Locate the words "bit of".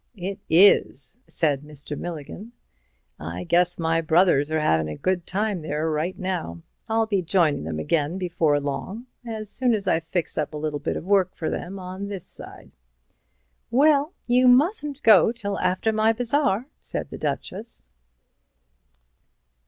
10.79-11.05